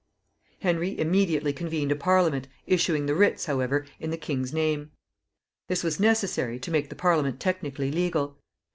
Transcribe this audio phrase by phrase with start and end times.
[0.61, 4.89] Henry immediately convened a Parliament, issuing the writs, however, in the king's name.
[5.67, 8.39] This was necessary, to make the Parliament technically legal.